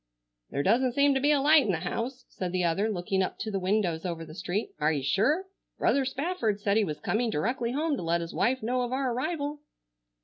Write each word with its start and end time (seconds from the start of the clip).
"There 0.49 0.63
doesn't 0.63 0.93
seem 0.93 1.13
to 1.13 1.19
be 1.19 1.29
a 1.31 1.39
light 1.39 1.61
in 1.63 1.71
the 1.73 1.81
house," 1.81 2.25
said 2.27 2.51
the 2.53 2.63
other, 2.63 2.89
looking 2.89 3.21
up 3.21 3.37
to 3.37 3.51
the 3.51 3.59
windows 3.59 4.03
over 4.03 4.25
the 4.25 4.33
street. 4.33 4.71
"Are 4.79 4.91
you 4.91 5.03
sure? 5.03 5.45
Brother 5.77 6.05
Spafford 6.05 6.59
said 6.59 6.75
he 6.75 6.83
was 6.83 6.99
coming 6.99 7.29
directly 7.29 7.73
home 7.73 7.95
to 7.97 8.01
let 8.01 8.21
his 8.21 8.33
wife 8.33 8.63
know 8.63 8.81
of 8.81 8.91
our 8.91 9.13
arrival." 9.13 9.59